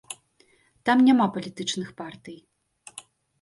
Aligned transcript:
Там 0.89 1.03
няма 1.09 1.27
палітычных 1.35 1.93
партый. 2.01 2.37